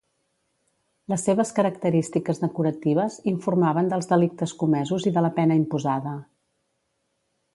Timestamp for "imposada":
5.63-6.17